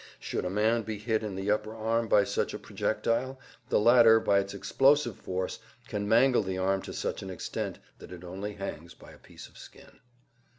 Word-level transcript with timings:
Should 0.19 0.45
a 0.45 0.49
man 0.49 0.81
be 0.81 0.97
hit 0.97 1.21
in 1.21 1.35
the 1.35 1.51
upper 1.51 1.75
arm 1.75 2.07
by 2.07 2.23
such 2.23 2.55
a 2.55 2.57
projectile 2.57 3.39
the 3.69 3.79
latter, 3.79 4.19
by 4.19 4.39
its 4.39 4.55
explosive 4.55 5.15
force, 5.15 5.59
can 5.89 6.09
mangle 6.09 6.41
the 6.41 6.57
arm 6.57 6.81
to 6.81 6.91
such 6.91 7.21
an 7.21 7.29
extent 7.29 7.77
that 7.99 8.11
it 8.11 8.23
only 8.23 8.53
hangs 8.53 8.95
by 8.95 9.11
a 9.11 9.19
piece 9.19 9.47
of 9.47 9.59
skin. 9.59 9.99